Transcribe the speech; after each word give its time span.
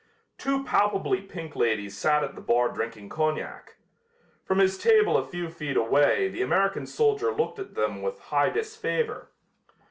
Two 0.39 0.63
palpably 0.65 1.21
pink 1.21 1.55
ladies 1.55 1.95
sat 1.95 2.23
at 2.23 2.33
the 2.33 2.41
bar 2.41 2.69
drinking 2.69 3.07
cognac. 3.09 3.75
From 4.43 4.57
his 4.57 4.79
table 4.79 5.15
a 5.15 5.23
few 5.27 5.47
feet 5.47 5.77
away 5.77 6.27
the 6.27 6.41
American 6.41 6.87
soldier 6.87 7.31
looked 7.31 7.59
at 7.59 7.75
them 7.75 8.01
with 8.01 8.17
high 8.19 8.49
disfavor. 8.49 9.29